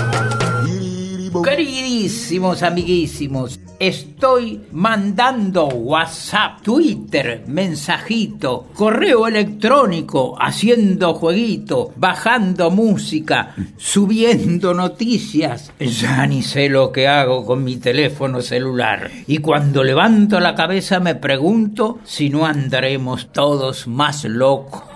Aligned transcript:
Queridísimos 1.43 2.63
amiguísimos, 2.63 3.61
estoy 3.79 4.63
mandando 4.73 5.67
WhatsApp, 5.67 6.63
Twitter, 6.63 7.45
mensajito, 7.47 8.67
correo 8.75 9.27
electrónico, 9.27 10.37
haciendo 10.41 11.15
jueguito, 11.15 11.93
bajando 11.97 12.71
música, 12.71 13.55
subiendo 13.77 14.75
noticias. 14.75 15.73
Ya 15.79 16.27
ni 16.27 16.43
sé 16.43 16.69
lo 16.69 16.93
que 16.93 17.09
hago 17.09 17.45
con 17.45 17.65
mi 17.65 17.77
teléfono 17.77 18.41
celular. 18.43 19.11
Y 19.27 19.39
cuando 19.39 19.85
levanto 19.85 20.41
la 20.41 20.55
cabeza 20.55 21.01
me 21.01 21.15
pregunto 21.15 21.99
si 22.05 22.31
no 22.31 22.47
andaremos 22.47 23.33
todos 23.33 23.87
más 23.87 24.25
locos 24.25 24.96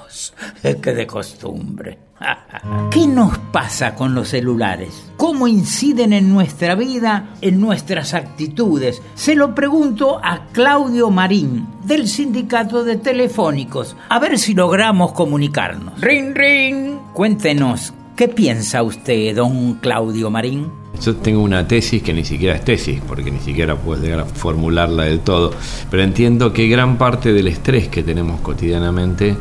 que 0.63 0.95
de 0.95 1.07
costumbre. 1.07 1.99
¿Qué 2.91 3.07
nos 3.07 3.37
pasa 3.53 3.95
con 3.95 4.15
los 4.15 4.29
celulares? 4.29 5.11
¿Cómo 5.17 5.49
inciden 5.49 6.13
en 6.13 6.33
nuestra 6.33 6.75
vida, 6.75 7.31
en 7.41 7.61
nuestras 7.61 8.15
actitudes? 8.15 9.01
Se 9.15 9.35
lo 9.35 9.55
pregunto 9.55 10.21
a 10.23 10.47
Claudio 10.53 11.11
Marín, 11.11 11.67
del 11.85 12.09
Sindicato 12.09 12.85
de 12.85 12.97
Telefónicos, 12.97 13.97
a 14.09 14.19
ver 14.19 14.39
si 14.39 14.55
logramos 14.55 15.13
comunicarnos. 15.13 16.01
Ring, 16.01 16.35
ring. 16.35 16.99
Cuéntenos, 17.15 17.93
¿qué 18.17 18.29
piensa 18.29 18.83
usted, 18.83 19.35
don 19.37 19.75
Claudio 19.75 20.31
Marín? 20.31 20.71
Yo 21.01 21.17
tengo 21.17 21.43
una 21.43 21.67
tesis 21.67 22.03
que 22.03 22.13
ni 22.13 22.25
siquiera 22.25 22.57
es 22.57 22.65
tesis, 22.65 23.01
porque 23.07 23.31
ni 23.31 23.41
siquiera 23.41 23.77
puedo 23.77 24.03
llegar 24.03 24.21
a 24.21 24.25
formularla 24.27 25.05
del 25.05 25.21
todo, 25.21 25.55
pero 25.91 26.03
entiendo 26.03 26.53
que 26.53 26.69
gran 26.69 26.99
parte 26.99 27.33
del 27.33 27.47
estrés 27.47 27.89
que 27.89 28.03
tenemos 28.03 28.41
cotidianamente 28.41 29.35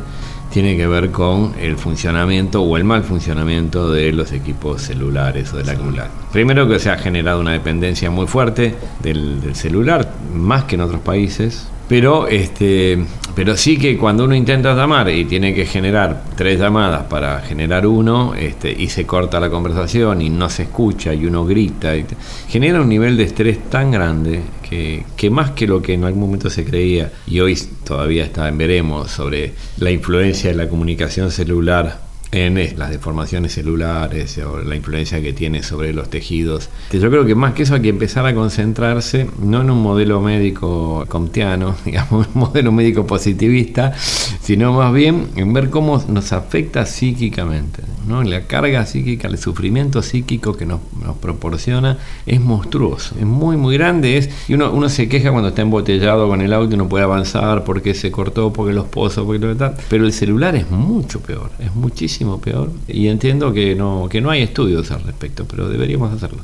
tiene 0.50 0.76
que 0.76 0.86
ver 0.86 1.10
con 1.10 1.54
el 1.60 1.76
funcionamiento 1.76 2.62
o 2.62 2.76
el 2.76 2.84
mal 2.84 3.04
funcionamiento 3.04 3.90
de 3.90 4.12
los 4.12 4.32
equipos 4.32 4.82
celulares 4.82 5.52
o 5.52 5.58
del 5.58 5.66
celular. 5.66 6.10
Primero 6.32 6.68
que 6.68 6.78
se 6.78 6.90
ha 6.90 6.98
generado 6.98 7.40
una 7.40 7.52
dependencia 7.52 8.10
muy 8.10 8.26
fuerte 8.26 8.74
del, 9.02 9.40
del 9.40 9.54
celular, 9.54 10.12
más 10.34 10.64
que 10.64 10.74
en 10.74 10.80
otros 10.82 11.00
países, 11.00 11.68
pero, 11.90 12.28
este, 12.28 13.04
pero 13.34 13.56
sí 13.56 13.76
que 13.76 13.98
cuando 13.98 14.22
uno 14.22 14.36
intenta 14.36 14.76
llamar 14.76 15.10
y 15.10 15.24
tiene 15.24 15.52
que 15.52 15.66
generar 15.66 16.22
tres 16.36 16.60
llamadas 16.60 17.06
para 17.06 17.40
generar 17.40 17.84
uno, 17.84 18.32
este, 18.32 18.70
y 18.70 18.86
se 18.86 19.04
corta 19.04 19.40
la 19.40 19.50
conversación 19.50 20.22
y 20.22 20.30
no 20.30 20.48
se 20.48 20.62
escucha 20.62 21.12
y 21.12 21.26
uno 21.26 21.44
grita, 21.44 21.96
y 21.96 22.06
genera 22.48 22.80
un 22.80 22.88
nivel 22.88 23.16
de 23.16 23.24
estrés 23.24 23.68
tan 23.68 23.90
grande 23.90 24.40
que, 24.68 25.02
que 25.16 25.30
más 25.30 25.50
que 25.50 25.66
lo 25.66 25.82
que 25.82 25.94
en 25.94 26.04
algún 26.04 26.20
momento 26.20 26.48
se 26.48 26.64
creía, 26.64 27.10
y 27.26 27.40
hoy 27.40 27.58
todavía 27.82 28.22
está 28.22 28.46
en 28.46 28.56
veremos 28.56 29.10
sobre 29.10 29.54
la 29.78 29.90
influencia 29.90 30.50
de 30.50 30.56
la 30.56 30.68
comunicación 30.68 31.32
celular 31.32 32.09
en 32.32 32.78
las 32.78 32.90
deformaciones 32.90 33.52
celulares 33.52 34.38
o 34.38 34.58
la 34.58 34.76
influencia 34.76 35.20
que 35.20 35.32
tiene 35.32 35.62
sobre 35.62 35.92
los 35.92 36.10
tejidos. 36.10 36.70
Yo 36.92 37.10
creo 37.10 37.24
que 37.26 37.34
más 37.34 37.54
que 37.54 37.64
eso 37.64 37.74
hay 37.74 37.82
que 37.82 37.88
empezar 37.88 38.24
a 38.26 38.34
concentrarse 38.34 39.26
no 39.42 39.62
en 39.62 39.70
un 39.70 39.82
modelo 39.82 40.20
médico 40.20 41.04
comtiano, 41.08 41.74
digamos, 41.84 42.28
un 42.32 42.40
modelo 42.40 42.72
médico 42.72 43.06
positivista, 43.06 43.92
sino 43.96 44.72
más 44.72 44.92
bien 44.92 45.28
en 45.36 45.52
ver 45.52 45.70
cómo 45.70 46.02
nos 46.08 46.32
afecta 46.32 46.86
psíquicamente. 46.86 47.82
¿no? 48.06 48.22
La 48.22 48.42
carga 48.42 48.86
psíquica, 48.86 49.28
el 49.28 49.38
sufrimiento 49.38 50.02
psíquico 50.02 50.56
que 50.56 50.66
nos, 50.66 50.80
proporciona 51.20 51.98
es 52.26 52.40
monstruoso, 52.40 53.14
es 53.18 53.26
muy, 53.26 53.56
muy 53.56 53.76
grande. 53.76 54.16
Es, 54.16 54.30
y 54.48 54.54
uno, 54.54 54.70
uno 54.72 54.88
se 54.88 55.08
queja 55.08 55.30
cuando 55.32 55.48
está 55.48 55.62
embotellado 55.62 56.28
con 56.28 56.40
el 56.40 56.52
auto 56.52 56.74
y 56.74 56.78
no 56.78 56.88
puede 56.88 57.04
avanzar 57.04 57.64
porque 57.64 57.94
se 57.94 58.10
cortó, 58.10 58.52
porque 58.52 58.72
los 58.72 58.86
pozos, 58.86 59.24
porque 59.26 59.44
lo 59.44 59.56
tal. 59.56 59.74
Pero 59.88 60.04
el 60.04 60.12
celular 60.12 60.54
es 60.54 60.70
mucho 60.70 61.20
peor, 61.20 61.50
es 61.58 61.74
muchísimo 62.20 62.40
peor. 62.40 62.70
Y 62.86 63.08
entiendo 63.08 63.52
que 63.52 63.74
no, 63.74 64.08
que 64.08 64.20
no 64.20 64.30
hay 64.30 64.42
estudios 64.42 64.90
al 64.90 65.02
respecto, 65.02 65.46
pero 65.48 65.68
deberíamos 65.68 66.12
hacerlo. 66.12 66.40